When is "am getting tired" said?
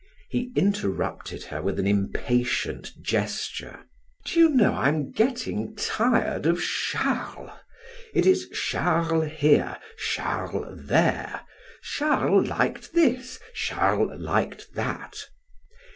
4.87-6.47